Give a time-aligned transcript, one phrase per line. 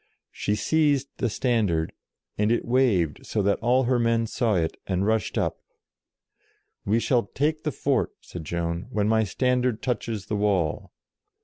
[0.31, 1.93] She seized the standard,
[2.35, 5.59] and it waved so that all her men saw it, and rushed up;
[6.85, 10.91] "we shall take the fort," said Joan," when my standard touches the wall."